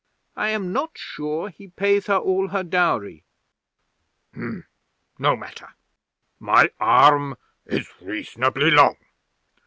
[0.35, 3.23] I am not sure he pays her all her dowry."
[4.33, 5.75] '"No matter.
[6.39, 8.97] My arm is reasonably long.